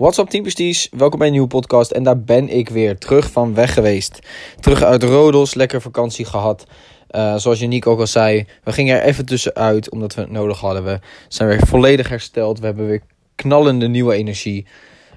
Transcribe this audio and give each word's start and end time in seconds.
What's 0.00 0.18
up 0.18 0.28
Team 0.28 0.44
welkom 0.90 1.18
bij 1.18 1.26
een 1.26 1.32
nieuwe 1.32 1.48
podcast 1.48 1.90
en 1.90 2.02
daar 2.02 2.20
ben 2.20 2.48
ik 2.48 2.68
weer 2.68 2.98
terug 2.98 3.30
van 3.30 3.54
weg 3.54 3.74
geweest. 3.74 4.18
Terug 4.60 4.82
uit 4.82 5.02
Rodos, 5.02 5.54
lekker 5.54 5.80
vakantie 5.80 6.24
gehad. 6.24 6.66
Uh, 7.10 7.36
zoals 7.36 7.58
Janiek 7.58 7.86
ook 7.86 8.00
al 8.00 8.06
zei, 8.06 8.46
we 8.64 8.72
gingen 8.72 8.96
er 8.96 9.02
even 9.02 9.26
tussenuit 9.26 9.90
omdat 9.90 10.14
we 10.14 10.20
het 10.20 10.30
nodig 10.30 10.60
hadden. 10.60 10.84
We 10.84 11.00
zijn 11.28 11.48
weer 11.48 11.66
volledig 11.66 12.08
hersteld, 12.08 12.58
we 12.58 12.66
hebben 12.66 12.86
weer 12.86 13.02
knallende 13.34 13.88
nieuwe 13.88 14.14
energie. 14.14 14.66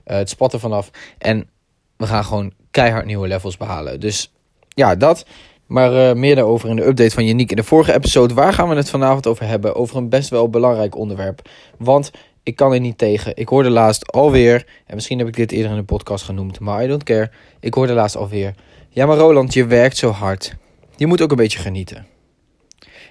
Uh, 0.05 0.15
het 0.15 0.29
spat 0.29 0.53
er 0.53 0.59
vanaf 0.59 0.89
en 1.17 1.49
we 1.97 2.05
gaan 2.05 2.23
gewoon 2.23 2.53
keihard 2.71 3.05
nieuwe 3.05 3.27
levels 3.27 3.57
behalen. 3.57 3.99
Dus 3.99 4.33
ja, 4.67 4.95
dat. 4.95 5.25
Maar 5.67 5.93
uh, 5.93 6.13
meer 6.13 6.35
daarover 6.35 6.69
in 6.69 6.75
de 6.75 6.85
update 6.85 7.13
van 7.13 7.25
Janiek 7.25 7.49
in 7.49 7.55
de 7.55 7.63
vorige 7.63 7.93
episode. 7.93 8.33
Waar 8.33 8.53
gaan 8.53 8.69
we 8.69 8.75
het 8.75 8.89
vanavond 8.89 9.27
over 9.27 9.47
hebben? 9.47 9.75
Over 9.75 9.97
een 9.97 10.09
best 10.09 10.29
wel 10.29 10.49
belangrijk 10.49 10.97
onderwerp. 10.97 11.49
Want 11.77 12.11
ik 12.43 12.55
kan 12.55 12.73
er 12.73 12.79
niet 12.79 12.97
tegen. 12.97 13.37
Ik 13.37 13.47
hoorde 13.47 13.69
laatst 13.69 14.11
alweer, 14.11 14.65
en 14.85 14.95
misschien 14.95 15.17
heb 15.17 15.27
ik 15.27 15.35
dit 15.35 15.51
eerder 15.51 15.71
in 15.71 15.77
de 15.77 15.83
podcast 15.83 16.25
genoemd, 16.25 16.59
maar 16.59 16.83
I 16.83 16.87
don't 16.87 17.03
care. 17.03 17.31
Ik 17.59 17.73
hoorde 17.73 17.93
laatst 17.93 18.15
alweer, 18.15 18.55
ja 18.89 19.05
maar 19.05 19.17
Roland, 19.17 19.53
je 19.53 19.65
werkt 19.65 19.97
zo 19.97 20.09
hard. 20.09 20.55
Je 20.95 21.07
moet 21.07 21.21
ook 21.21 21.31
een 21.31 21.37
beetje 21.37 21.59
genieten. 21.59 22.05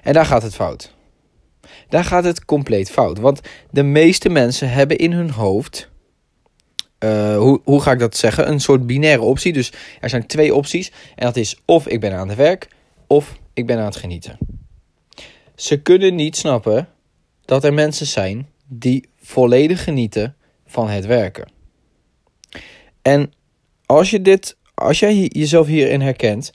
En 0.02 0.12
daar 0.12 0.26
gaat 0.26 0.42
het 0.42 0.54
fout. 0.54 0.94
Daar 1.88 2.04
gaat 2.04 2.24
het 2.24 2.44
compleet 2.44 2.90
fout. 2.90 3.18
Want 3.18 3.40
de 3.70 3.82
meeste 3.82 4.28
mensen 4.28 4.70
hebben 4.70 4.98
in 4.98 5.12
hun 5.12 5.30
hoofd, 5.30 5.90
uh, 6.98 7.36
hoe, 7.36 7.60
hoe 7.64 7.80
ga 7.80 7.92
ik 7.92 7.98
dat 7.98 8.16
zeggen, 8.16 8.48
een 8.48 8.60
soort 8.60 8.86
binaire 8.86 9.22
optie. 9.22 9.52
Dus 9.52 9.72
er 10.00 10.08
zijn 10.08 10.26
twee 10.26 10.54
opties. 10.54 10.92
En 11.14 11.26
dat 11.26 11.36
is 11.36 11.60
of 11.64 11.86
ik 11.86 12.00
ben 12.00 12.12
aan 12.12 12.28
het 12.28 12.36
werk, 12.36 12.68
of 13.06 13.38
ik 13.52 13.66
ben 13.66 13.78
aan 13.78 13.84
het 13.84 13.96
genieten. 13.96 14.38
Ze 15.54 15.80
kunnen 15.80 16.14
niet 16.14 16.36
snappen 16.36 16.88
dat 17.44 17.64
er 17.64 17.74
mensen 17.74 18.06
zijn 18.06 18.48
die 18.66 19.08
volledig 19.22 19.84
genieten 19.84 20.36
van 20.66 20.88
het 20.88 21.06
werken. 21.06 21.50
En 23.02 23.32
als 23.86 24.10
je 24.10 24.22
dit, 24.22 24.56
als 24.74 24.98
jij 24.98 25.14
jezelf 25.16 25.66
hierin 25.66 26.00
herkent, 26.00 26.52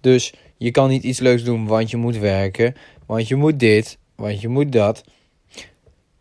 dus 0.00 0.32
je 0.56 0.70
kan 0.70 0.88
niet 0.88 1.02
iets 1.02 1.18
leuks 1.18 1.44
doen, 1.44 1.66
want 1.66 1.90
je 1.90 1.96
moet 1.96 2.16
werken, 2.18 2.74
want 3.06 3.28
je 3.28 3.36
moet 3.36 3.58
dit, 3.58 3.98
want 4.14 4.40
je 4.40 4.48
moet 4.48 4.72
dat. 4.72 5.04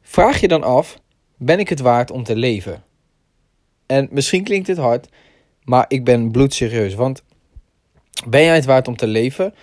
Vraag 0.01 0.41
je 0.41 0.47
dan 0.47 0.63
af: 0.63 0.99
ben 1.37 1.59
ik 1.59 1.69
het 1.69 1.79
waard 1.79 2.11
om 2.11 2.23
te 2.23 2.35
leven? 2.35 2.83
En 3.85 4.07
misschien 4.11 4.43
klinkt 4.43 4.67
dit 4.67 4.77
hard, 4.77 5.09
maar 5.63 5.85
ik 5.87 6.03
ben 6.03 6.31
bloedserieus. 6.31 6.93
Want 6.93 7.23
ben 8.27 8.43
jij 8.43 8.55
het 8.55 8.65
waard 8.65 8.87
om 8.87 8.95
te 8.95 9.07
leven? 9.07 9.53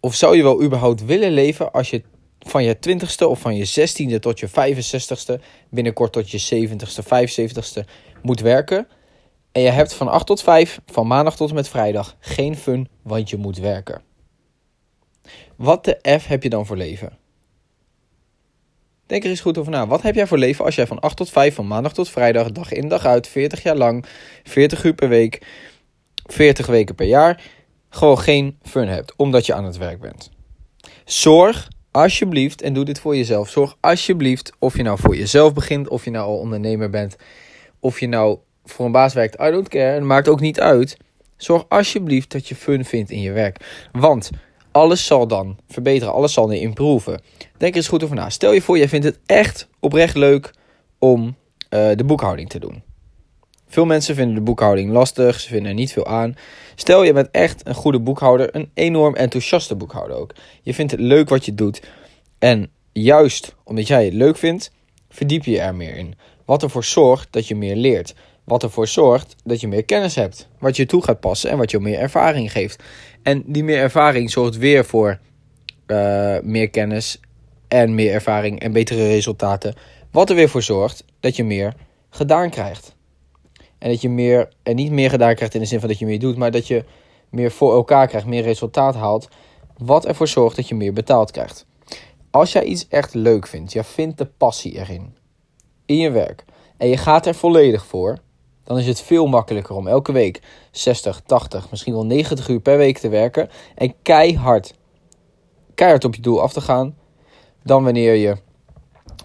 Of 0.00 0.14
zou 0.14 0.36
je 0.36 0.42
wel 0.42 0.62
überhaupt 0.62 1.04
willen 1.04 1.32
leven 1.32 1.72
als 1.72 1.90
je 1.90 2.02
van 2.48 2.64
je 2.64 2.76
20ste 2.88 3.26
of 3.26 3.40
van 3.40 3.56
je 3.56 3.90
16e 3.90 4.18
tot 4.18 4.40
je 4.40 4.48
65ste, 4.48 5.42
binnenkort 5.70 6.12
tot 6.12 6.30
je 6.30 6.68
70ste, 6.68 7.04
75ste 7.04 7.88
moet 8.22 8.40
werken. 8.40 8.88
En 9.52 9.62
je 9.62 9.70
hebt 9.70 9.94
van 9.94 10.08
8 10.08 10.26
tot 10.26 10.42
5, 10.42 10.80
van 10.86 11.06
maandag 11.06 11.36
tot 11.36 11.48
en 11.48 11.54
met 11.54 11.68
vrijdag, 11.68 12.16
geen 12.20 12.56
fun, 12.56 12.88
want 13.02 13.30
je 13.30 13.36
moet 13.36 13.58
werken. 13.58 14.02
Wat 15.56 15.84
de 15.84 16.18
F 16.20 16.26
heb 16.26 16.42
je 16.42 16.48
dan 16.48 16.66
voor 16.66 16.76
leven? 16.76 17.18
Denk 19.06 19.24
er 19.24 19.30
eens 19.30 19.40
goed 19.40 19.58
over 19.58 19.72
na. 19.72 19.86
Wat 19.86 20.02
heb 20.02 20.14
jij 20.14 20.26
voor 20.26 20.38
leven 20.38 20.64
als 20.64 20.74
jij 20.74 20.86
van 20.86 21.00
8 21.00 21.16
tot 21.16 21.30
5, 21.30 21.54
van 21.54 21.66
maandag 21.66 21.92
tot 21.92 22.08
vrijdag, 22.08 22.52
dag 22.52 22.72
in 22.72 22.88
dag 22.88 23.04
uit, 23.04 23.28
40 23.28 23.62
jaar 23.62 23.76
lang, 23.76 24.04
40 24.44 24.84
uur 24.84 24.94
per 24.94 25.08
week, 25.08 25.46
40 26.24 26.66
weken 26.66 26.94
per 26.94 27.06
jaar, 27.06 27.42
gewoon 27.88 28.18
geen 28.18 28.58
fun 28.62 28.88
hebt, 28.88 29.16
omdat 29.16 29.46
je 29.46 29.54
aan 29.54 29.64
het 29.64 29.76
werk 29.76 30.00
bent? 30.00 30.30
Zorg 31.04 31.68
alsjeblieft, 31.96 32.62
en 32.62 32.72
doe 32.72 32.84
dit 32.84 33.00
voor 33.00 33.16
jezelf. 33.16 33.48
Zorg 33.48 33.76
alsjeblieft, 33.80 34.52
of 34.58 34.76
je 34.76 34.82
nou 34.82 34.98
voor 34.98 35.16
jezelf 35.16 35.52
begint, 35.52 35.88
of 35.88 36.04
je 36.04 36.10
nou 36.10 36.26
al 36.26 36.38
ondernemer 36.38 36.90
bent, 36.90 37.16
of 37.80 38.00
je 38.00 38.06
nou 38.06 38.38
voor 38.64 38.86
een 38.86 38.92
baas 38.92 39.14
werkt. 39.14 39.40
I 39.40 39.50
don't 39.50 39.68
care. 39.68 39.94
Het 39.94 40.02
maakt 40.02 40.28
ook 40.28 40.40
niet 40.40 40.60
uit. 40.60 40.96
Zorg 41.36 41.64
alsjeblieft 41.68 42.32
dat 42.32 42.48
je 42.48 42.54
fun 42.54 42.84
vindt 42.84 43.10
in 43.10 43.20
je 43.20 43.32
werk. 43.32 43.88
Want 43.92 44.30
alles 44.72 45.06
zal 45.06 45.26
dan 45.26 45.58
verbeteren, 45.68 46.14
alles 46.14 46.32
zal 46.32 46.46
dan 46.46 46.56
improven. 46.56 47.20
Denk 47.56 47.74
eens 47.74 47.88
goed 47.88 48.04
over 48.04 48.16
na. 48.16 48.30
Stel 48.30 48.52
je 48.52 48.62
voor, 48.62 48.78
jij 48.78 48.88
vindt 48.88 49.06
het 49.06 49.18
echt 49.26 49.68
oprecht 49.80 50.14
leuk 50.14 50.54
om 50.98 51.24
uh, 51.26 51.90
de 51.94 52.04
boekhouding 52.04 52.48
te 52.48 52.58
doen. 52.58 52.85
Veel 53.68 53.84
mensen 53.84 54.14
vinden 54.14 54.34
de 54.34 54.40
boekhouding 54.40 54.90
lastig, 54.90 55.40
ze 55.40 55.48
vinden 55.48 55.68
er 55.68 55.74
niet 55.74 55.92
veel 55.92 56.06
aan. 56.06 56.36
Stel 56.74 57.02
je 57.02 57.12
bent 57.12 57.28
echt 57.30 57.66
een 57.66 57.74
goede 57.74 58.00
boekhouder, 58.00 58.56
een 58.56 58.70
enorm 58.74 59.14
enthousiaste 59.14 59.74
boekhouder 59.74 60.16
ook. 60.16 60.34
Je 60.62 60.74
vindt 60.74 60.92
het 60.92 61.00
leuk 61.00 61.28
wat 61.28 61.44
je 61.44 61.54
doet. 61.54 61.82
En 62.38 62.70
juist 62.92 63.54
omdat 63.64 63.86
jij 63.86 64.04
het 64.04 64.14
leuk 64.14 64.36
vindt, 64.36 64.72
verdiep 65.08 65.44
je 65.44 65.60
er 65.60 65.74
meer 65.74 65.96
in. 65.96 66.14
Wat 66.44 66.62
ervoor 66.62 66.84
zorgt 66.84 67.28
dat 67.30 67.48
je 67.48 67.56
meer 67.56 67.76
leert. 67.76 68.14
Wat 68.44 68.62
ervoor 68.62 68.88
zorgt 68.88 69.36
dat 69.44 69.60
je 69.60 69.68
meer 69.68 69.84
kennis 69.84 70.14
hebt. 70.14 70.48
Wat 70.58 70.76
je 70.76 70.86
toe 70.86 71.02
gaat 71.02 71.20
passen 71.20 71.50
en 71.50 71.58
wat 71.58 71.70
je 71.70 71.80
meer 71.80 71.98
ervaring 71.98 72.52
geeft. 72.52 72.82
En 73.22 73.42
die 73.46 73.64
meer 73.64 73.78
ervaring 73.78 74.30
zorgt 74.30 74.56
weer 74.56 74.84
voor 74.84 75.18
uh, 75.86 76.36
meer 76.42 76.70
kennis 76.70 77.20
en 77.68 77.94
meer 77.94 78.12
ervaring 78.12 78.60
en 78.60 78.72
betere 78.72 79.06
resultaten. 79.06 79.74
Wat 80.10 80.30
er 80.30 80.36
weer 80.36 80.48
voor 80.48 80.62
zorgt 80.62 81.04
dat 81.20 81.36
je 81.36 81.44
meer 81.44 81.74
gedaan 82.10 82.50
krijgt. 82.50 82.95
En 83.86 83.92
dat 83.92 84.00
je 84.00 84.08
meer, 84.08 84.48
en 84.62 84.76
niet 84.76 84.90
meer 84.90 85.10
gedaan 85.10 85.34
krijgt 85.34 85.54
in 85.54 85.60
de 85.60 85.66
zin 85.66 85.80
van 85.80 85.88
dat 85.88 85.98
je 85.98 86.06
meer 86.06 86.18
doet, 86.18 86.36
maar 86.36 86.50
dat 86.50 86.66
je 86.66 86.84
meer 87.30 87.50
voor 87.50 87.72
elkaar 87.72 88.06
krijgt, 88.06 88.26
meer 88.26 88.42
resultaat 88.42 88.94
haalt. 88.94 89.28
Wat 89.78 90.06
ervoor 90.06 90.28
zorgt 90.28 90.56
dat 90.56 90.68
je 90.68 90.74
meer 90.74 90.92
betaald 90.92 91.30
krijgt. 91.30 91.66
Als 92.30 92.52
jij 92.52 92.64
iets 92.64 92.88
echt 92.88 93.14
leuk 93.14 93.46
vindt, 93.46 93.72
je 93.72 93.84
vindt 93.84 94.18
de 94.18 94.26
passie 94.26 94.78
erin, 94.78 95.16
in 95.84 95.96
je 95.96 96.10
werk, 96.10 96.44
en 96.76 96.88
je 96.88 96.96
gaat 96.96 97.26
er 97.26 97.34
volledig 97.34 97.86
voor, 97.86 98.18
dan 98.64 98.78
is 98.78 98.86
het 98.86 99.00
veel 99.00 99.26
makkelijker 99.26 99.74
om 99.74 99.86
elke 99.86 100.12
week 100.12 100.42
60, 100.70 101.20
80, 101.20 101.70
misschien 101.70 101.92
wel 101.92 102.06
90 102.06 102.48
uur 102.48 102.60
per 102.60 102.76
week 102.76 102.98
te 102.98 103.08
werken 103.08 103.50
en 103.74 103.94
keihard, 104.02 104.74
keihard 105.74 106.04
op 106.04 106.14
je 106.14 106.22
doel 106.22 106.42
af 106.42 106.52
te 106.52 106.60
gaan, 106.60 106.96
dan 107.62 107.84
wanneer 107.84 108.14
je 108.14 108.36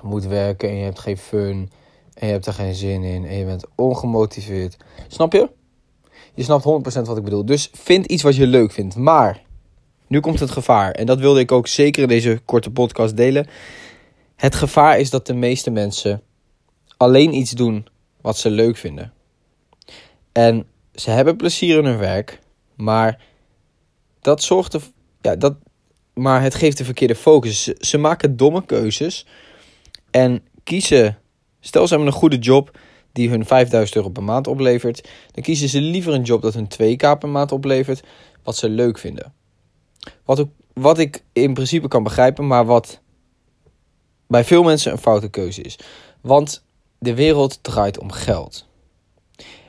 moet 0.01 0.25
werken 0.25 0.69
en 0.69 0.75
je 0.75 0.83
hebt 0.83 0.99
geen 0.99 1.17
fun, 1.17 1.69
en 2.13 2.27
je 2.27 2.33
hebt 2.33 2.45
er 2.45 2.53
geen 2.53 2.75
zin 2.75 3.03
in 3.03 3.25
en 3.25 3.37
je 3.37 3.45
bent 3.45 3.65
ongemotiveerd. 3.75 4.77
Snap 5.07 5.33
je? 5.33 5.49
Je 6.33 6.43
snapt 6.43 6.63
100% 6.63 7.01
wat 7.01 7.17
ik 7.17 7.23
bedoel. 7.23 7.45
Dus 7.45 7.69
vind 7.73 8.05
iets 8.05 8.23
wat 8.23 8.35
je 8.35 8.47
leuk 8.47 8.71
vindt. 8.71 8.95
Maar 8.95 9.41
nu 10.07 10.19
komt 10.19 10.39
het 10.39 10.51
gevaar. 10.51 10.91
En 10.91 11.05
dat 11.05 11.19
wilde 11.19 11.39
ik 11.39 11.51
ook 11.51 11.67
zeker 11.67 12.01
in 12.01 12.07
deze 12.07 12.41
korte 12.45 12.71
podcast 12.71 13.17
delen. 13.17 13.47
Het 14.35 14.55
gevaar 14.55 14.99
is 14.99 15.09
dat 15.09 15.25
de 15.25 15.33
meeste 15.33 15.69
mensen 15.69 16.21
alleen 16.97 17.33
iets 17.33 17.51
doen 17.51 17.87
wat 18.21 18.37
ze 18.37 18.49
leuk 18.49 18.77
vinden. 18.77 19.13
En 20.31 20.65
ze 20.93 21.09
hebben 21.09 21.35
plezier 21.35 21.77
in 21.77 21.85
hun 21.85 21.97
werk, 21.97 22.39
maar 22.75 23.21
dat 24.21 24.43
zorgt 24.43 24.73
er. 24.73 24.81
Ja, 25.21 25.35
dat, 25.35 25.55
maar 26.13 26.41
het 26.41 26.55
geeft 26.55 26.77
de 26.77 26.85
verkeerde 26.85 27.15
focus. 27.15 27.63
Ze, 27.63 27.75
ze 27.79 27.97
maken 27.97 28.37
domme 28.37 28.65
keuzes 28.65 29.25
en 30.11 30.43
kiezen 30.63 31.20
Stel 31.61 31.87
ze 31.87 31.93
hebben 31.93 32.13
een 32.13 32.19
goede 32.19 32.37
job 32.37 32.77
die 33.11 33.29
hun 33.29 33.45
5000 33.45 33.95
euro 33.97 34.09
per 34.09 34.23
maand 34.23 34.47
oplevert, 34.47 35.09
dan 35.31 35.43
kiezen 35.43 35.69
ze 35.69 35.81
liever 35.81 36.13
een 36.13 36.21
job 36.21 36.41
dat 36.41 36.53
hun 36.53 36.67
2k 36.73 37.19
per 37.19 37.29
maand 37.29 37.51
oplevert, 37.51 38.03
wat 38.43 38.55
ze 38.55 38.69
leuk 38.69 38.97
vinden. 38.97 39.33
Wat, 40.25 40.45
wat 40.73 40.97
ik 40.97 41.23
in 41.33 41.53
principe 41.53 41.87
kan 41.87 42.03
begrijpen, 42.03 42.47
maar 42.47 42.65
wat 42.65 42.99
bij 44.27 44.43
veel 44.43 44.63
mensen 44.63 44.91
een 44.91 44.97
foute 44.97 45.29
keuze 45.29 45.61
is. 45.61 45.79
Want 46.21 46.63
de 46.99 47.13
wereld 47.15 47.63
draait 47.63 47.99
om 47.99 48.11
geld. 48.11 48.65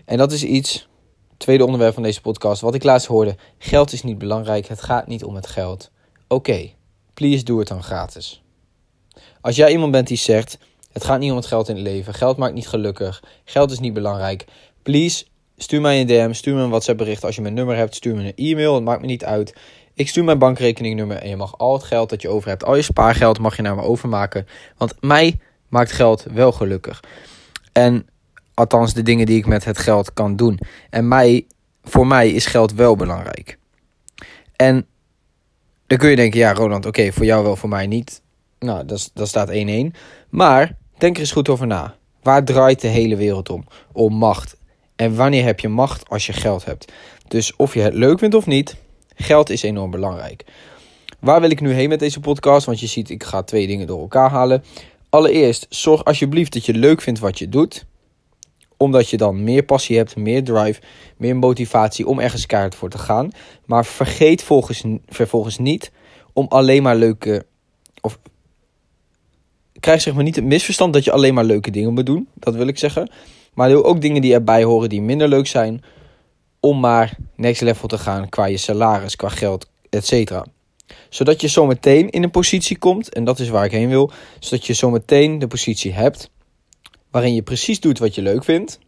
En 0.04 0.16
dat 0.16 0.32
is 0.32 0.44
iets, 0.44 0.88
tweede 1.36 1.64
onderwerp 1.64 1.94
van 1.94 2.02
deze 2.02 2.20
podcast, 2.20 2.60
wat 2.60 2.74
ik 2.74 2.82
laatst 2.82 3.06
hoorde. 3.06 3.36
Geld 3.58 3.92
is 3.92 4.02
niet 4.02 4.18
belangrijk, 4.18 4.66
het 4.66 4.82
gaat 4.82 5.06
niet 5.06 5.24
om 5.24 5.34
het 5.34 5.46
geld. 5.46 5.90
Oké, 6.28 6.70
please 7.14 7.44
doe 7.44 7.58
het 7.58 7.68
dan 7.68 7.82
gratis. 7.82 8.42
Als 9.40 9.56
jij 9.56 9.70
iemand 9.70 9.92
bent 9.92 10.06
die 10.06 10.16
zegt, 10.16 10.58
het 10.92 11.04
gaat 11.04 11.18
niet 11.18 11.30
om 11.30 11.36
het 11.36 11.46
geld 11.46 11.68
in 11.68 11.74
het 11.74 11.84
leven. 11.84 12.14
Geld 12.14 12.36
maakt 12.36 12.54
niet 12.54 12.68
gelukkig. 12.68 13.22
Geld 13.44 13.70
is 13.70 13.78
niet 13.78 13.92
belangrijk. 13.92 14.44
Please, 14.82 15.24
stuur 15.56 15.80
mij 15.80 16.00
een 16.00 16.06
DM. 16.06 16.32
Stuur 16.32 16.54
me 16.54 16.62
een 16.62 16.68
WhatsApp 16.68 16.98
bericht. 16.98 17.24
Als 17.24 17.34
je 17.34 17.42
mijn 17.42 17.54
nummer 17.54 17.76
hebt, 17.76 17.94
stuur 17.94 18.14
me 18.14 18.24
een 18.24 18.50
e-mail. 18.50 18.74
Het 18.74 18.84
maakt 18.84 19.00
me 19.00 19.06
niet 19.06 19.24
uit. 19.24 19.54
Ik 19.94 20.08
stuur 20.08 20.24
mijn 20.24 20.38
bankrekeningnummer 20.38 21.16
en 21.16 21.28
je 21.28 21.36
mag 21.36 21.58
al 21.58 21.72
het 21.72 21.82
geld 21.82 22.10
dat 22.10 22.22
je 22.22 22.28
over 22.28 22.48
hebt, 22.48 22.64
al 22.64 22.76
je 22.76 22.82
spaargeld, 22.82 23.38
mag 23.38 23.56
je 23.56 23.62
naar 23.62 23.74
me 23.74 23.82
overmaken. 23.82 24.46
Want 24.76 24.94
mij 25.00 25.38
maakt 25.68 25.92
geld 25.92 26.26
wel 26.32 26.52
gelukkig. 26.52 27.00
En 27.72 28.06
althans 28.54 28.94
de 28.94 29.02
dingen 29.02 29.26
die 29.26 29.38
ik 29.38 29.46
met 29.46 29.64
het 29.64 29.78
geld 29.78 30.12
kan 30.12 30.36
doen. 30.36 30.58
En 30.90 31.08
mij, 31.08 31.46
voor 31.82 32.06
mij 32.06 32.30
is 32.30 32.46
geld 32.46 32.72
wel 32.72 32.96
belangrijk. 32.96 33.58
En 34.56 34.86
dan 35.86 35.98
kun 35.98 36.10
je 36.10 36.16
denken, 36.16 36.38
ja 36.40 36.52
Roland, 36.52 36.86
oké, 36.86 37.12
voor 37.12 37.24
jou 37.24 37.44
wel, 37.44 37.56
voor 37.56 37.68
mij 37.68 37.86
niet. 37.86 38.22
Nou, 38.58 38.84
dat, 38.84 39.10
dat 39.14 39.28
staat 39.28 39.50
1-1. 39.50 39.52
Maar 40.28 40.76
Denk 41.02 41.14
er 41.14 41.20
eens 41.20 41.32
goed 41.32 41.48
over 41.48 41.66
na. 41.66 41.94
Waar 42.22 42.44
draait 42.44 42.80
de 42.80 42.88
hele 42.88 43.16
wereld 43.16 43.50
om? 43.50 43.64
Om 43.92 44.14
macht. 44.14 44.56
En 44.96 45.16
wanneer 45.16 45.44
heb 45.44 45.60
je 45.60 45.68
macht 45.68 46.08
als 46.08 46.26
je 46.26 46.32
geld 46.32 46.64
hebt? 46.64 46.92
Dus 47.28 47.56
of 47.56 47.74
je 47.74 47.80
het 47.80 47.94
leuk 47.94 48.18
vindt 48.18 48.34
of 48.34 48.46
niet, 48.46 48.76
geld 49.14 49.50
is 49.50 49.62
enorm 49.62 49.90
belangrijk. 49.90 50.44
Waar 51.18 51.40
wil 51.40 51.50
ik 51.50 51.60
nu 51.60 51.72
heen 51.72 51.88
met 51.88 51.98
deze 51.98 52.20
podcast? 52.20 52.66
Want 52.66 52.80
je 52.80 52.86
ziet, 52.86 53.10
ik 53.10 53.22
ga 53.24 53.42
twee 53.42 53.66
dingen 53.66 53.86
door 53.86 54.00
elkaar 54.00 54.30
halen. 54.30 54.64
Allereerst, 55.08 55.66
zorg 55.68 56.04
alsjeblieft 56.04 56.52
dat 56.52 56.66
je 56.66 56.74
leuk 56.74 57.00
vindt 57.00 57.20
wat 57.20 57.38
je 57.38 57.48
doet. 57.48 57.84
Omdat 58.76 59.10
je 59.10 59.16
dan 59.16 59.44
meer 59.44 59.62
passie 59.62 59.96
hebt, 59.96 60.16
meer 60.16 60.44
drive, 60.44 60.80
meer 61.16 61.36
motivatie 61.36 62.06
om 62.06 62.20
ergens 62.20 62.46
kaart 62.46 62.74
voor 62.74 62.90
te 62.90 62.98
gaan. 62.98 63.30
Maar 63.64 63.84
vergeet 63.84 64.42
volgens, 64.42 64.82
vervolgens 65.08 65.58
niet 65.58 65.92
om 66.32 66.46
alleen 66.48 66.82
maar 66.82 66.96
leuke. 66.96 67.46
Of 68.00 68.18
krijg 69.80 70.00
zeg 70.00 70.14
maar 70.14 70.24
niet 70.24 70.36
het 70.36 70.44
misverstand 70.44 70.92
dat 70.92 71.04
je 71.04 71.12
alleen 71.12 71.34
maar 71.34 71.44
leuke 71.44 71.70
dingen 71.70 71.94
moet 71.94 72.06
doen. 72.06 72.28
Dat 72.34 72.54
wil 72.54 72.66
ik 72.66 72.78
zeggen. 72.78 73.10
Maar 73.54 73.68
doe 73.68 73.84
ook 73.84 74.00
dingen 74.00 74.22
die 74.22 74.34
erbij 74.34 74.64
horen 74.64 74.88
die 74.88 75.02
minder 75.02 75.28
leuk 75.28 75.46
zijn. 75.46 75.82
Om 76.60 76.80
maar 76.80 77.16
next 77.36 77.60
level 77.60 77.88
te 77.88 77.98
gaan 77.98 78.28
qua 78.28 78.44
je 78.44 78.56
salaris, 78.56 79.16
qua 79.16 79.28
geld, 79.28 79.70
etc. 79.90 80.42
Zodat 81.08 81.40
je 81.40 81.48
zometeen 81.48 82.10
in 82.10 82.22
een 82.22 82.30
positie 82.30 82.78
komt, 82.78 83.12
en 83.12 83.24
dat 83.24 83.38
is 83.38 83.48
waar 83.48 83.64
ik 83.64 83.70
heen 83.70 83.88
wil. 83.88 84.10
Zodat 84.38 84.66
je 84.66 84.74
zometeen 84.74 85.38
de 85.38 85.46
positie 85.46 85.92
hebt 85.92 86.30
waarin 87.10 87.34
je 87.34 87.42
precies 87.42 87.80
doet 87.80 87.98
wat 87.98 88.14
je 88.14 88.22
leuk 88.22 88.44
vindt. 88.44 88.78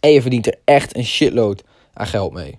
En 0.00 0.10
je 0.10 0.20
verdient 0.20 0.46
er 0.46 0.58
echt 0.64 0.96
een 0.96 1.04
shitload 1.04 1.64
aan 1.92 2.06
geld 2.06 2.32
mee. 2.32 2.58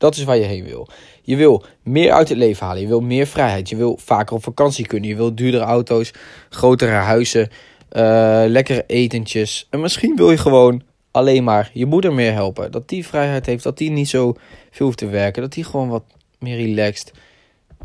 Dat 0.00 0.16
is 0.16 0.24
waar 0.24 0.36
je 0.36 0.44
heen 0.44 0.64
wil. 0.64 0.88
Je 1.22 1.36
wil 1.36 1.64
meer 1.82 2.12
uit 2.12 2.28
het 2.28 2.38
leven 2.38 2.66
halen. 2.66 2.82
Je 2.82 2.88
wil 2.88 3.00
meer 3.00 3.26
vrijheid. 3.26 3.68
Je 3.68 3.76
wil 3.76 3.98
vaker 4.02 4.36
op 4.36 4.42
vakantie 4.42 4.86
kunnen. 4.86 5.08
Je 5.08 5.16
wil 5.16 5.34
duurdere 5.34 5.64
auto's, 5.64 6.12
grotere 6.48 6.90
huizen, 6.90 7.48
uh, 7.92 8.42
lekkere 8.46 8.84
etentjes. 8.86 9.66
En 9.70 9.80
misschien 9.80 10.16
wil 10.16 10.30
je 10.30 10.36
gewoon 10.36 10.82
alleen 11.10 11.44
maar 11.44 11.70
je 11.72 11.86
moeder 11.86 12.12
meer 12.12 12.32
helpen. 12.32 12.70
Dat 12.70 12.88
die 12.88 13.06
vrijheid 13.06 13.46
heeft, 13.46 13.62
dat 13.62 13.78
die 13.78 13.90
niet 13.90 14.08
zo 14.08 14.34
veel 14.70 14.86
hoeft 14.86 14.98
te 14.98 15.06
werken. 15.06 15.42
Dat 15.42 15.52
die 15.52 15.64
gewoon 15.64 15.88
wat 15.88 16.04
meer 16.38 16.56
relaxed 16.56 17.12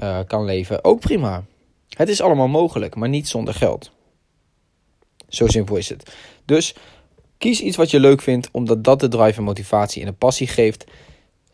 uh, 0.04 0.20
kan 0.28 0.46
leven. 0.46 0.84
Ook 0.84 1.00
prima. 1.00 1.44
Het 1.90 2.10
is 2.10 2.22
allemaal 2.22 2.48
mogelijk, 2.48 2.96
maar 2.96 3.10
niet 3.10 3.28
zonder 3.28 3.54
geld. 3.54 3.92
Zo 5.28 5.48
simpel 5.48 5.76
is 5.76 5.90
het. 5.90 6.12
Dus 6.46 6.76
kies 7.38 7.62
iets 7.62 7.78
wat 7.78 7.92
je 7.92 8.00
leuk 8.00 8.22
vindt, 8.22 8.50
omdat 8.52 8.84
dat 8.84 9.00
de 9.00 9.08
drive 9.08 9.38
en 9.38 9.44
motivatie 9.44 10.02
en 10.02 10.08
de 10.08 10.14
passie 10.14 10.48
geeft. 10.48 10.86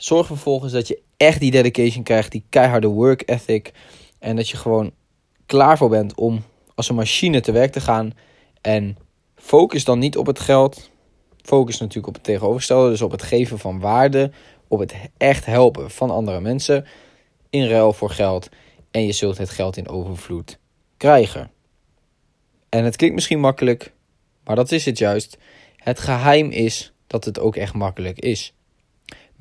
Zorg 0.01 0.27
vervolgens 0.27 0.73
dat 0.73 0.87
je 0.87 1.01
echt 1.17 1.39
die 1.39 1.51
dedication 1.51 2.03
krijgt, 2.03 2.31
die 2.31 2.43
keiharde 2.49 2.87
work 2.87 3.29
ethic. 3.29 3.71
En 4.19 4.35
dat 4.35 4.49
je 4.49 4.57
gewoon 4.57 4.91
klaar 5.45 5.77
voor 5.77 5.89
bent 5.89 6.15
om 6.15 6.43
als 6.75 6.89
een 6.89 6.95
machine 6.95 7.39
te 7.39 7.51
werk 7.51 7.71
te 7.71 7.81
gaan. 7.81 8.13
En 8.61 8.97
focus 9.35 9.83
dan 9.83 9.99
niet 9.99 10.17
op 10.17 10.25
het 10.25 10.39
geld. 10.39 10.89
Focus 11.41 11.79
natuurlijk 11.79 12.07
op 12.07 12.13
het 12.13 12.23
tegenovergestelde. 12.23 12.89
Dus 12.89 13.01
op 13.01 13.11
het 13.11 13.23
geven 13.23 13.59
van 13.59 13.79
waarde. 13.79 14.31
Op 14.67 14.79
het 14.79 14.95
echt 15.17 15.45
helpen 15.45 15.91
van 15.91 16.09
andere 16.09 16.39
mensen. 16.39 16.85
In 17.49 17.67
ruil 17.67 17.93
voor 17.93 18.09
geld. 18.09 18.49
En 18.91 19.05
je 19.05 19.11
zult 19.11 19.37
het 19.37 19.49
geld 19.49 19.77
in 19.77 19.89
overvloed 19.89 20.57
krijgen. 20.97 21.51
En 22.69 22.83
het 22.83 22.95
klinkt 22.95 23.15
misschien 23.15 23.39
makkelijk, 23.39 23.93
maar 24.43 24.55
dat 24.55 24.71
is 24.71 24.85
het 24.85 24.97
juist. 24.97 25.37
Het 25.75 25.99
geheim 25.99 26.49
is 26.49 26.93
dat 27.07 27.25
het 27.25 27.39
ook 27.39 27.55
echt 27.55 27.73
makkelijk 27.73 28.19
is. 28.19 28.53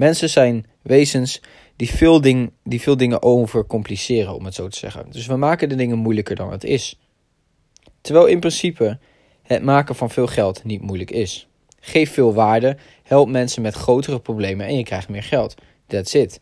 Mensen 0.01 0.31
zijn 0.31 0.67
wezens 0.83 1.41
die 1.77 1.91
veel, 1.91 2.21
ding, 2.21 2.53
die 2.65 2.81
veel 2.81 2.97
dingen 2.97 3.23
overcompliceren, 3.23 4.35
om 4.35 4.45
het 4.45 4.55
zo 4.55 4.69
te 4.69 4.79
zeggen. 4.79 5.11
Dus 5.11 5.27
we 5.27 5.37
maken 5.37 5.69
de 5.69 5.75
dingen 5.75 5.99
moeilijker 5.99 6.37
dan 6.37 6.53
het 6.53 6.65
is. 6.65 6.99
Terwijl 8.01 8.27
in 8.27 8.41
principe 8.41 8.99
het 9.43 9.63
maken 9.63 9.95
van 9.95 10.11
veel 10.11 10.27
geld 10.27 10.65
niet 10.65 10.83
moeilijk 10.83 11.11
is. 11.11 11.49
Geef 11.81 12.13
veel 12.13 12.35
waarde, 12.35 12.77
help 13.03 13.29
mensen 13.29 13.63
met 13.63 13.75
grotere 13.75 14.21
problemen 14.21 14.67
en 14.67 14.77
je 14.77 14.83
krijgt 14.83 15.09
meer 15.09 15.23
geld. 15.23 15.55
That's 15.87 16.15
it. 16.15 16.41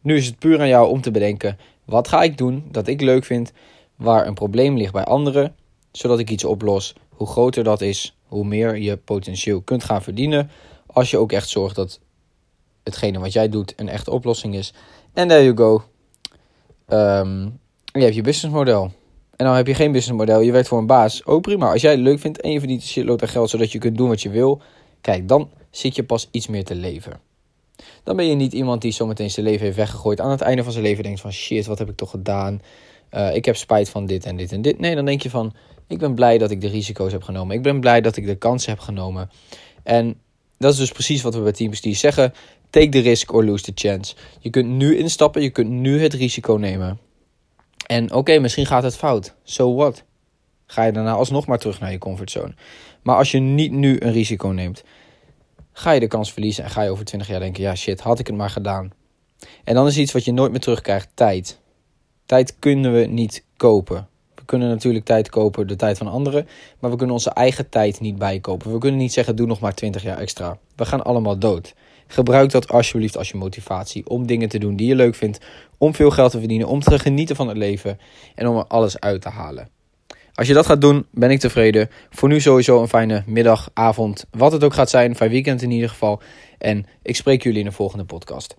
Nu 0.00 0.16
is 0.16 0.26
het 0.26 0.38
puur 0.38 0.60
aan 0.60 0.68
jou 0.68 0.88
om 0.88 1.00
te 1.00 1.10
bedenken: 1.10 1.58
wat 1.84 2.08
ga 2.08 2.22
ik 2.22 2.38
doen 2.38 2.68
dat 2.70 2.86
ik 2.86 3.00
leuk 3.00 3.24
vind, 3.24 3.52
waar 3.96 4.26
een 4.26 4.34
probleem 4.34 4.76
ligt 4.76 4.92
bij 4.92 5.04
anderen, 5.04 5.56
zodat 5.92 6.18
ik 6.18 6.30
iets 6.30 6.44
oplos. 6.44 6.94
Hoe 7.08 7.26
groter 7.26 7.64
dat 7.64 7.80
is, 7.80 8.16
hoe 8.24 8.44
meer 8.44 8.76
je 8.76 8.96
potentieel 8.96 9.60
kunt 9.60 9.84
gaan 9.84 10.02
verdienen. 10.02 10.50
Als 10.86 11.10
je 11.10 11.18
ook 11.18 11.32
echt 11.32 11.48
zorgt 11.48 11.76
dat 11.76 12.00
hetgene 12.84 13.18
wat 13.18 13.32
jij 13.32 13.48
doet 13.48 13.72
een 13.76 13.88
echte 13.88 14.10
oplossing 14.10 14.54
is. 14.54 14.74
En 15.12 15.28
there 15.28 15.44
you 15.44 15.56
go. 15.56 15.82
Um, 16.88 17.60
je 17.84 18.00
hebt 18.00 18.14
je 18.14 18.22
businessmodel. 18.22 18.92
En 19.36 19.46
dan 19.46 19.54
heb 19.54 19.66
je 19.66 19.74
geen 19.74 19.92
businessmodel, 19.92 20.40
je 20.40 20.52
werkt 20.52 20.68
voor 20.68 20.78
een 20.78 20.86
baas. 20.86 21.24
Ook 21.26 21.42
prima. 21.42 21.70
Als 21.70 21.82
jij 21.82 21.90
het 21.90 22.00
leuk 22.00 22.18
vindt 22.18 22.40
en 22.40 22.50
je 22.50 22.58
verdient 22.58 22.80
een 22.80 22.88
shitload 22.88 23.22
aan 23.22 23.28
geld 23.28 23.50
zodat 23.50 23.72
je 23.72 23.78
kunt 23.78 23.96
doen 23.96 24.08
wat 24.08 24.22
je 24.22 24.30
wil. 24.30 24.62
Kijk, 25.00 25.28
dan 25.28 25.50
zit 25.70 25.94
je 25.96 26.04
pas 26.04 26.28
iets 26.30 26.46
meer 26.46 26.64
te 26.64 26.74
leven. 26.74 27.20
Dan 28.02 28.16
ben 28.16 28.26
je 28.26 28.34
niet 28.34 28.52
iemand 28.52 28.82
die 28.82 28.92
zometeen 28.92 29.30
zijn 29.30 29.46
leven 29.46 29.64
heeft 29.64 29.76
weggegooid. 29.76 30.20
Aan 30.20 30.30
het 30.30 30.40
einde 30.40 30.62
van 30.62 30.72
zijn 30.72 30.84
leven 30.84 31.02
denkt 31.02 31.20
van 31.20 31.32
shit, 31.32 31.66
wat 31.66 31.78
heb 31.78 31.88
ik 31.88 31.96
toch 31.96 32.10
gedaan? 32.10 32.60
Uh, 33.10 33.34
ik 33.34 33.44
heb 33.44 33.56
spijt 33.56 33.88
van 33.88 34.06
dit 34.06 34.24
en 34.24 34.36
dit 34.36 34.52
en 34.52 34.62
dit. 34.62 34.78
Nee, 34.78 34.94
dan 34.94 35.04
denk 35.04 35.22
je 35.22 35.30
van 35.30 35.54
ik 35.86 35.98
ben 35.98 36.14
blij 36.14 36.38
dat 36.38 36.50
ik 36.50 36.60
de 36.60 36.68
risico's 36.68 37.12
heb 37.12 37.22
genomen. 37.22 37.56
Ik 37.56 37.62
ben 37.62 37.80
blij 37.80 38.00
dat 38.00 38.16
ik 38.16 38.26
de 38.26 38.34
kansen 38.34 38.70
heb 38.70 38.80
genomen. 38.80 39.30
En 39.82 40.20
dat 40.58 40.72
is 40.72 40.78
dus 40.78 40.92
precies 40.92 41.22
wat 41.22 41.34
we 41.34 41.40
bij 41.40 41.52
teambestuur 41.52 41.94
zeggen. 41.94 42.32
Take 42.74 42.88
the 42.88 43.00
risk 43.00 43.32
or 43.32 43.44
lose 43.44 43.62
the 43.62 43.72
chance. 43.74 44.14
Je 44.40 44.50
kunt 44.50 44.68
nu 44.68 44.96
instappen, 44.96 45.42
je 45.42 45.50
kunt 45.50 45.70
nu 45.70 46.02
het 46.02 46.14
risico 46.14 46.54
nemen. 46.54 46.98
En 47.86 48.12
oké, 48.12 48.38
misschien 48.38 48.66
gaat 48.66 48.82
het 48.82 48.96
fout. 48.96 49.34
So 49.44 49.74
what? 49.74 50.04
Ga 50.66 50.84
je 50.84 50.92
daarna 50.92 51.12
alsnog 51.12 51.46
maar 51.46 51.58
terug 51.58 51.80
naar 51.80 51.90
je 51.90 51.98
comfortzone. 51.98 52.54
Maar 53.02 53.16
als 53.16 53.30
je 53.30 53.38
niet 53.38 53.72
nu 53.72 53.96
een 54.00 54.12
risico 54.12 54.48
neemt, 54.48 54.84
ga 55.72 55.92
je 55.92 56.00
de 56.00 56.06
kans 56.06 56.32
verliezen 56.32 56.64
en 56.64 56.70
ga 56.70 56.82
je 56.82 56.90
over 56.90 57.04
20 57.04 57.28
jaar 57.28 57.40
denken: 57.40 57.62
ja, 57.62 57.74
shit, 57.74 58.00
had 58.00 58.18
ik 58.18 58.26
het 58.26 58.36
maar 58.36 58.50
gedaan. 58.50 58.92
En 59.64 59.74
dan 59.74 59.86
is 59.86 59.98
iets 59.98 60.12
wat 60.12 60.24
je 60.24 60.32
nooit 60.32 60.50
meer 60.50 60.60
terugkrijgt: 60.60 61.08
tijd. 61.14 61.60
Tijd 62.26 62.58
kunnen 62.58 62.92
we 62.92 63.06
niet 63.06 63.44
kopen. 63.56 64.08
We 64.34 64.44
kunnen 64.44 64.68
natuurlijk 64.68 65.04
tijd 65.04 65.30
kopen, 65.30 65.66
de 65.66 65.76
tijd 65.76 65.98
van 65.98 66.08
anderen. 66.08 66.48
Maar 66.78 66.90
we 66.90 66.96
kunnen 66.96 67.14
onze 67.14 67.30
eigen 67.30 67.68
tijd 67.68 68.00
niet 68.00 68.18
bijkopen. 68.18 68.72
We 68.72 68.78
kunnen 68.78 69.00
niet 69.00 69.12
zeggen: 69.12 69.36
doe 69.36 69.46
nog 69.46 69.60
maar 69.60 69.74
20 69.74 70.02
jaar 70.02 70.18
extra. 70.18 70.58
We 70.76 70.84
gaan 70.84 71.04
allemaal 71.04 71.38
dood. 71.38 71.74
Gebruik 72.06 72.50
dat 72.50 72.68
alsjeblieft 72.68 73.16
als 73.16 73.28
je 73.28 73.36
motivatie 73.36 74.08
om 74.08 74.26
dingen 74.26 74.48
te 74.48 74.58
doen 74.58 74.76
die 74.76 74.88
je 74.88 74.94
leuk 74.94 75.14
vindt. 75.14 75.38
Om 75.78 75.94
veel 75.94 76.10
geld 76.10 76.30
te 76.30 76.38
verdienen, 76.38 76.68
om 76.68 76.80
te 76.80 76.98
genieten 76.98 77.36
van 77.36 77.48
het 77.48 77.56
leven 77.56 77.98
en 78.34 78.48
om 78.48 78.56
er 78.56 78.66
alles 78.66 79.00
uit 79.00 79.22
te 79.22 79.28
halen. 79.28 79.68
Als 80.34 80.46
je 80.46 80.54
dat 80.54 80.66
gaat 80.66 80.80
doen, 80.80 81.06
ben 81.10 81.30
ik 81.30 81.40
tevreden. 81.40 81.88
Voor 82.10 82.28
nu 82.28 82.40
sowieso 82.40 82.80
een 82.80 82.88
fijne 82.88 83.22
middag, 83.26 83.70
avond, 83.72 84.24
wat 84.30 84.52
het 84.52 84.64
ook 84.64 84.74
gaat 84.74 84.90
zijn. 84.90 85.16
Fijn 85.16 85.30
weekend 85.30 85.62
in 85.62 85.70
ieder 85.70 85.88
geval. 85.88 86.20
En 86.58 86.86
ik 87.02 87.16
spreek 87.16 87.42
jullie 87.42 87.58
in 87.58 87.64
de 87.64 87.72
volgende 87.72 88.04
podcast. 88.04 88.56